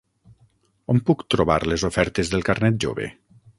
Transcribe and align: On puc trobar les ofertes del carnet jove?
On 0.93 1.01
puc 1.09 1.21
trobar 1.35 1.59
les 1.73 1.85
ofertes 1.91 2.35
del 2.35 2.49
carnet 2.51 2.83
jove? 2.87 3.15